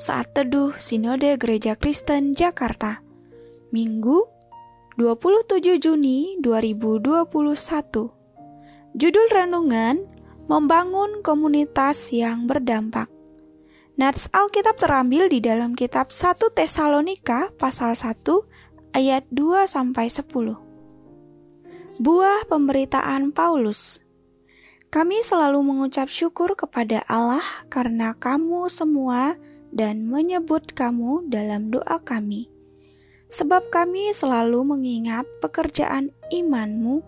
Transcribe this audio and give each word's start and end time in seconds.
Saat 0.00 0.32
Teduh 0.32 0.72
Sinode 0.80 1.36
Gereja 1.36 1.76
Kristen 1.76 2.32
Jakarta. 2.32 3.04
Minggu 3.76 4.24
27 4.96 5.60
Juni 5.76 6.40
2021 6.40 7.28
Judul 8.96 9.26
Renungan 9.28 10.00
Membangun 10.48 11.20
Komunitas 11.20 12.08
yang 12.08 12.48
Berdampak. 12.48 13.12
Nats 14.00 14.32
Alkitab 14.32 14.80
terambil 14.80 15.28
di 15.28 15.44
dalam 15.44 15.76
kitab 15.76 16.08
1 16.08 16.40
Tesalonika 16.56 17.52
pasal 17.60 17.92
1 17.92 18.96
ayat 18.96 19.28
2 19.28 19.68
sampai 19.68 20.08
10. 20.08 22.00
Buah 22.00 22.48
pemberitaan 22.48 23.28
Paulus. 23.36 24.00
Kami 24.88 25.20
selalu 25.20 25.60
mengucap 25.60 26.08
syukur 26.08 26.56
kepada 26.56 27.04
Allah 27.08 27.44
karena 27.68 28.16
kamu 28.16 28.72
semua 28.72 29.36
dan 29.72 30.06
menyebut 30.06 30.76
kamu 30.76 31.26
dalam 31.32 31.72
doa 31.72 31.98
kami. 32.04 32.52
Sebab 33.32 33.72
kami 33.72 34.12
selalu 34.12 34.76
mengingat 34.76 35.24
pekerjaan 35.40 36.12
imanmu, 36.28 37.00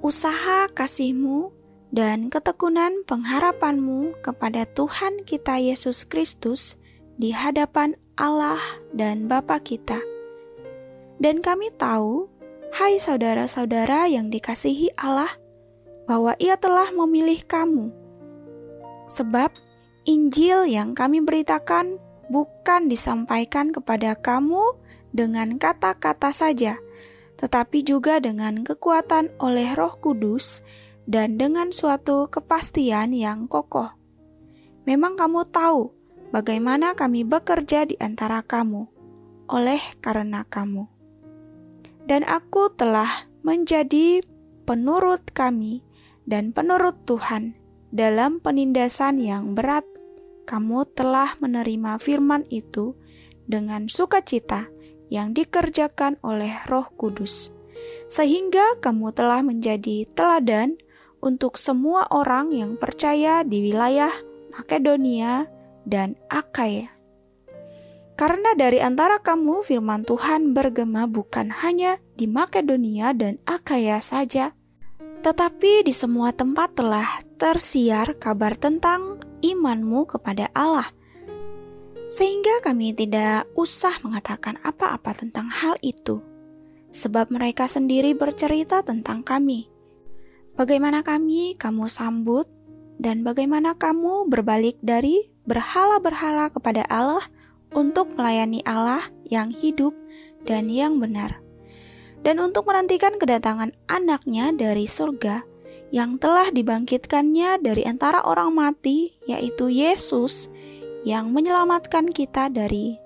usaha 0.00 0.64
kasihmu, 0.72 1.52
dan 1.92 2.32
ketekunan 2.32 3.04
pengharapanmu 3.04 4.16
kepada 4.24 4.64
Tuhan 4.64 5.24
kita 5.24 5.60
Yesus 5.60 6.08
Kristus 6.08 6.80
di 7.20 7.32
hadapan 7.32 7.96
Allah 8.16 8.60
dan 8.96 9.28
Bapa 9.28 9.60
kita. 9.60 10.00
Dan 11.20 11.44
kami 11.44 11.68
tahu, 11.76 12.32
hai 12.72 12.96
saudara-saudara 12.96 14.08
yang 14.08 14.32
dikasihi 14.32 14.96
Allah, 14.96 15.36
bahwa 16.08 16.32
Ia 16.40 16.56
telah 16.56 16.88
memilih 16.94 17.44
kamu. 17.44 17.92
Sebab 19.08 19.52
Injil 20.08 20.72
yang 20.72 20.96
kami 20.96 21.20
beritakan 21.20 22.00
bukan 22.32 22.88
disampaikan 22.88 23.76
kepada 23.76 24.16
kamu 24.16 24.80
dengan 25.12 25.60
kata-kata 25.60 26.32
saja, 26.32 26.80
tetapi 27.36 27.84
juga 27.84 28.16
dengan 28.16 28.64
kekuatan 28.64 29.36
oleh 29.36 29.76
Roh 29.76 30.00
Kudus 30.00 30.64
dan 31.04 31.36
dengan 31.36 31.76
suatu 31.76 32.32
kepastian 32.32 33.12
yang 33.12 33.52
kokoh. 33.52 33.92
Memang 34.88 35.20
kamu 35.20 35.44
tahu 35.52 35.92
bagaimana 36.32 36.96
kami 36.96 37.28
bekerja 37.28 37.84
di 37.84 38.00
antara 38.00 38.40
kamu, 38.40 38.88
oleh 39.52 39.80
karena 40.00 40.40
kamu. 40.48 40.88
Dan 42.08 42.24
aku 42.24 42.72
telah 42.72 43.28
menjadi 43.44 44.24
penurut 44.64 45.20
kami 45.36 45.84
dan 46.24 46.56
penurut 46.56 46.96
Tuhan 47.04 47.60
dalam 47.92 48.40
penindasan 48.40 49.20
yang 49.20 49.56
berat, 49.56 49.84
kamu 50.48 50.88
telah 50.96 51.36
menerima 51.44 52.00
firman 52.00 52.40
itu 52.48 52.96
dengan 53.44 53.92
sukacita 53.92 54.72
yang 55.12 55.36
dikerjakan 55.36 56.16
oleh 56.24 56.52
Roh 56.72 56.88
Kudus, 56.96 57.52
sehingga 58.08 58.80
kamu 58.80 59.12
telah 59.12 59.44
menjadi 59.44 60.08
teladan 60.16 60.80
untuk 61.20 61.60
semua 61.60 62.08
orang 62.08 62.56
yang 62.56 62.80
percaya 62.80 63.44
di 63.44 63.68
wilayah 63.68 64.12
Makedonia 64.56 65.52
dan 65.84 66.16
Akaya. 66.32 66.88
Karena 68.18 68.56
dari 68.58 68.82
antara 68.82 69.22
kamu 69.22 69.62
firman 69.62 70.02
Tuhan 70.02 70.50
bergema 70.56 71.06
bukan 71.06 71.54
hanya 71.62 72.02
di 72.18 72.26
Makedonia 72.26 73.14
dan 73.14 73.38
Akaya 73.46 74.02
saja, 74.02 74.56
tetapi 75.22 75.86
di 75.86 75.94
semua 75.94 76.34
tempat 76.34 76.74
telah 76.74 77.22
tersiar 77.38 78.18
kabar 78.18 78.58
tentang 78.58 79.22
imanmu 79.44 80.08
kepada 80.08 80.50
Allah, 80.56 80.90
sehingga 82.08 82.62
kami 82.64 82.96
tidak 82.96 83.48
usah 83.54 83.92
mengatakan 84.00 84.56
apa-apa 84.64 85.14
tentang 85.14 85.52
hal 85.52 85.76
itu, 85.84 86.24
sebab 86.90 87.28
mereka 87.28 87.68
sendiri 87.68 88.16
bercerita 88.16 88.80
tentang 88.80 89.22
kami. 89.22 89.68
Bagaimana 90.58 91.06
kami 91.06 91.54
kamu 91.54 91.86
sambut, 91.86 92.50
dan 92.98 93.22
bagaimana 93.22 93.78
kamu 93.78 94.26
berbalik 94.26 94.74
dari 94.82 95.30
berhala-berhala 95.46 96.50
kepada 96.50 96.82
Allah 96.90 97.22
untuk 97.70 98.12
melayani 98.18 98.60
Allah 98.66 99.06
yang 99.28 99.54
hidup 99.54 99.94
dan 100.44 100.66
yang 100.66 100.98
benar 100.98 101.38
dan 102.22 102.42
untuk 102.42 102.66
menantikan 102.66 103.14
kedatangan 103.16 103.74
anaknya 103.86 104.50
dari 104.50 104.84
surga 104.88 105.46
yang 105.88 106.20
telah 106.20 106.52
dibangkitkannya 106.52 107.64
dari 107.64 107.82
antara 107.88 108.24
orang 108.24 108.52
mati, 108.52 109.16
yaitu 109.24 109.72
Yesus, 109.72 110.52
yang 111.06 111.32
menyelamatkan 111.32 112.12
kita 112.12 112.52
dari 112.52 112.98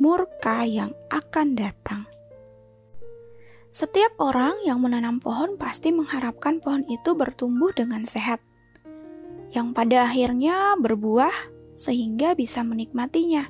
murka 0.00 0.64
yang 0.64 0.96
akan 1.12 1.58
datang. 1.58 2.08
Setiap 3.70 4.18
orang 4.18 4.56
yang 4.66 4.82
menanam 4.82 5.22
pohon 5.22 5.54
pasti 5.54 5.94
mengharapkan 5.94 6.58
pohon 6.58 6.82
itu 6.90 7.14
bertumbuh 7.14 7.70
dengan 7.70 8.02
sehat, 8.02 8.42
yang 9.54 9.76
pada 9.76 10.10
akhirnya 10.10 10.74
berbuah 10.80 11.32
sehingga 11.76 12.34
bisa 12.34 12.66
menikmatinya. 12.66 13.46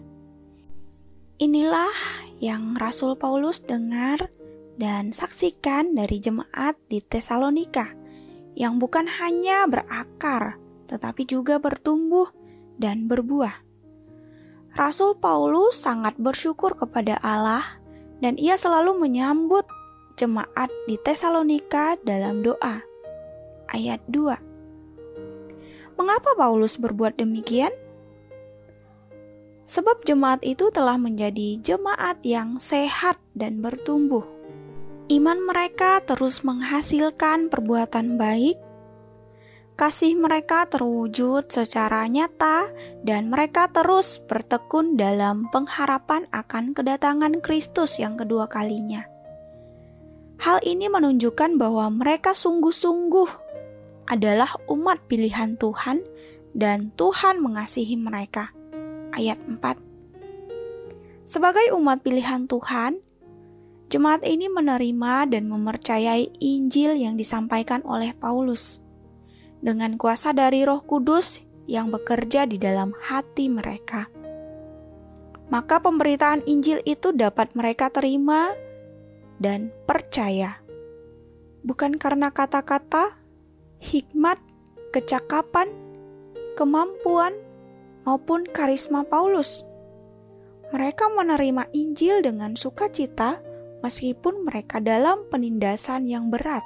Inilah 1.40 1.96
yang 2.36 2.76
Rasul 2.76 3.16
Paulus 3.16 3.64
dengar 3.64 4.28
dan 4.76 5.12
saksikan 5.12 5.96
dari 5.96 6.20
jemaat 6.20 6.76
di 6.88 7.00
Tesalonika 7.00 7.99
yang 8.60 8.76
bukan 8.76 9.08
hanya 9.08 9.64
berakar 9.64 10.60
tetapi 10.84 11.24
juga 11.24 11.56
bertumbuh 11.56 12.28
dan 12.76 13.08
berbuah. 13.08 13.64
Rasul 14.76 15.16
Paulus 15.16 15.80
sangat 15.80 16.20
bersyukur 16.20 16.76
kepada 16.76 17.16
Allah 17.24 17.80
dan 18.20 18.36
ia 18.36 18.60
selalu 18.60 19.00
menyambut 19.00 19.64
jemaat 20.20 20.68
di 20.84 21.00
Tesalonika 21.00 21.96
dalam 22.04 22.44
doa. 22.44 22.84
Ayat 23.72 24.04
2. 24.12 25.96
Mengapa 25.96 26.36
Paulus 26.36 26.76
berbuat 26.76 27.16
demikian? 27.16 27.72
Sebab 29.64 30.02
jemaat 30.02 30.42
itu 30.42 30.68
telah 30.74 30.98
menjadi 30.98 31.56
jemaat 31.62 32.18
yang 32.26 32.58
sehat 32.58 33.22
dan 33.38 33.62
bertumbuh 33.62 34.39
Iman 35.10 35.42
mereka 35.42 35.98
terus 36.06 36.46
menghasilkan 36.46 37.50
perbuatan 37.50 38.14
baik, 38.14 38.54
kasih 39.74 40.14
mereka 40.14 40.70
terwujud 40.70 41.50
secara 41.50 42.06
nyata, 42.06 42.70
dan 43.02 43.26
mereka 43.26 43.66
terus 43.74 44.22
bertekun 44.22 44.94
dalam 44.94 45.50
pengharapan 45.50 46.30
akan 46.30 46.78
kedatangan 46.78 47.42
Kristus 47.42 47.98
yang 47.98 48.14
kedua 48.14 48.46
kalinya. 48.46 49.02
Hal 50.38 50.62
ini 50.62 50.86
menunjukkan 50.86 51.58
bahwa 51.58 51.90
mereka 51.90 52.30
sungguh-sungguh 52.30 53.50
adalah 54.14 54.54
umat 54.70 55.10
pilihan 55.10 55.58
Tuhan, 55.58 56.06
dan 56.54 56.94
Tuhan 56.94 57.42
mengasihi 57.42 57.98
mereka. 57.98 58.54
Ayat 59.10 59.42
4 59.42 59.58
Sebagai 61.26 61.74
umat 61.74 61.98
pilihan 62.06 62.46
Tuhan, 62.46 63.09
Jemaat 63.90 64.22
ini 64.22 64.46
menerima 64.46 65.34
dan 65.34 65.50
mempercayai 65.50 66.30
Injil 66.38 66.94
yang 66.94 67.18
disampaikan 67.18 67.82
oleh 67.82 68.14
Paulus 68.14 68.86
dengan 69.58 69.98
kuasa 69.98 70.30
dari 70.30 70.62
Roh 70.62 70.86
Kudus 70.86 71.42
yang 71.66 71.90
bekerja 71.90 72.46
di 72.46 72.54
dalam 72.54 72.94
hati 72.94 73.50
mereka. 73.50 74.06
Maka 75.50 75.82
pemberitaan 75.82 76.46
Injil 76.46 76.78
itu 76.86 77.10
dapat 77.10 77.58
mereka 77.58 77.90
terima 77.90 78.54
dan 79.42 79.74
percaya, 79.90 80.62
bukan 81.66 81.98
karena 81.98 82.30
kata-kata, 82.30 83.18
hikmat, 83.82 84.38
kecakapan, 84.94 85.66
kemampuan, 86.54 87.34
maupun 88.06 88.46
karisma 88.46 89.02
Paulus. 89.02 89.66
Mereka 90.70 91.10
menerima 91.10 91.66
Injil 91.74 92.22
dengan 92.22 92.54
sukacita 92.54 93.49
meskipun 93.80 94.44
mereka 94.44 94.78
dalam 94.80 95.26
penindasan 95.28 96.08
yang 96.08 96.28
berat. 96.28 96.64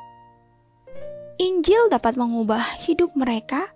Injil 1.38 1.90
dapat 1.90 2.14
mengubah 2.14 2.62
hidup 2.86 3.10
mereka 3.18 3.74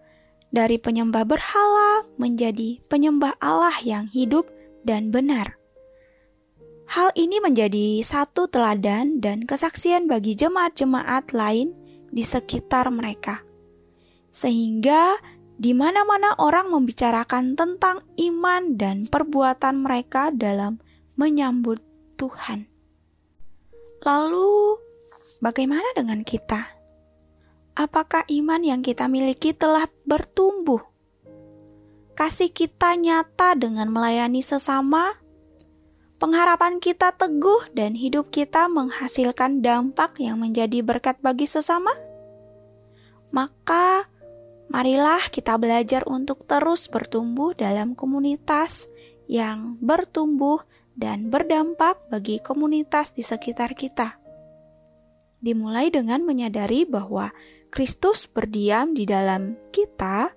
dari 0.54 0.78
penyembah 0.78 1.26
berhala 1.26 2.06
menjadi 2.16 2.78
penyembah 2.86 3.34
Allah 3.42 3.74
yang 3.82 4.06
hidup 4.06 4.46
dan 4.86 5.10
benar. 5.10 5.58
Hal 6.88 7.12
ini 7.18 7.36
menjadi 7.42 8.00
satu 8.00 8.48
teladan 8.48 9.20
dan 9.20 9.44
kesaksian 9.44 10.08
bagi 10.08 10.32
jemaat-jemaat 10.32 11.36
lain 11.36 11.76
di 12.08 12.24
sekitar 12.24 12.88
mereka, 12.88 13.44
sehingga 14.32 15.20
di 15.58 15.76
mana-mana 15.76 16.32
orang 16.40 16.72
membicarakan 16.72 17.58
tentang 17.58 18.00
iman 18.16 18.78
dan 18.80 19.04
perbuatan 19.04 19.84
mereka 19.84 20.32
dalam 20.32 20.80
menyambut 21.18 21.82
Tuhan. 22.16 22.67
Lalu, 24.02 24.80
bagaimana 25.42 25.86
dengan 25.96 26.24
kita? 26.26 26.76
Apakah 27.78 28.26
iman 28.26 28.62
yang 28.64 28.80
kita 28.82 29.06
miliki 29.06 29.54
telah 29.54 29.86
bertumbuh? 30.02 30.88
kasih 32.18 32.50
kita 32.50 32.98
nyata 32.98 33.54
dengan 33.54 33.94
melayani 33.94 34.42
sesama, 34.42 35.14
pengharapan 36.18 36.82
kita 36.82 37.14
teguh 37.14 37.70
dan 37.78 37.94
hidup 37.94 38.34
kita 38.34 38.66
menghasilkan 38.66 39.62
dampak 39.62 40.18
yang 40.18 40.42
menjadi 40.42 40.82
berkat 40.82 41.22
bagi 41.22 41.46
sesama? 41.46 41.94
Maka, 43.30 44.10
marilah 44.66 45.22
kita 45.30 45.54
belajar 45.62 46.02
untuk 46.10 46.42
terus 46.42 46.90
bertumbuh 46.90 47.54
dalam 47.54 47.94
komunitas 47.94 48.90
yang 49.30 49.78
bertumbuh 49.78 50.58
dan 50.98 51.30
berdampak 51.30 52.02
bagi 52.10 52.42
komunitas 52.42 53.14
di 53.14 53.22
sekitar 53.22 53.78
kita. 53.78 54.18
Dimulai 55.38 55.94
dengan 55.94 56.26
menyadari 56.26 56.82
bahwa 56.82 57.30
Kristus 57.70 58.26
berdiam 58.26 58.90
di 58.90 59.06
dalam 59.06 59.54
kita 59.70 60.34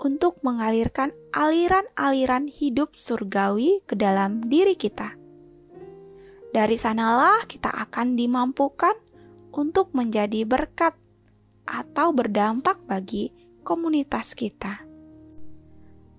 untuk 0.00 0.40
mengalirkan 0.40 1.12
aliran-aliran 1.36 2.48
hidup 2.48 2.96
surgawi 2.96 3.84
ke 3.84 3.92
dalam 3.92 4.40
diri 4.48 4.72
kita. 4.72 5.20
Dari 6.50 6.74
sanalah 6.80 7.44
kita 7.44 7.68
akan 7.68 8.16
dimampukan 8.16 8.96
untuk 9.52 9.92
menjadi 9.92 10.48
berkat 10.48 10.96
atau 11.68 12.16
berdampak 12.16 12.80
bagi 12.88 13.30
komunitas 13.60 14.32
kita. 14.32 14.88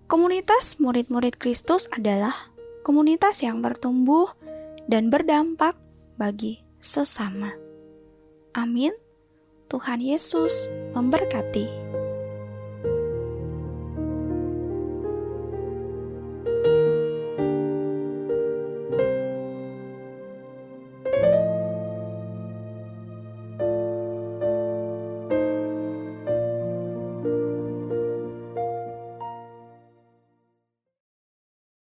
Komunitas 0.05 0.77
murid-murid 0.77 1.39
Kristus 1.39 1.87
adalah 1.89 2.50
komunitas 2.85 3.41
yang 3.41 3.61
bertumbuh 3.63 4.29
dan 4.85 5.09
berdampak 5.09 5.77
bagi 6.17 6.61
sesama. 6.77 7.53
Amin. 8.53 8.91
Tuhan 9.71 10.03
Yesus 10.03 10.67
memberkati. 10.91 11.80